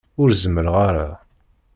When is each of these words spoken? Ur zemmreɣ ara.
Ur 0.21 0.29
zemmreɣ 0.41 0.75
ara. 0.87 1.07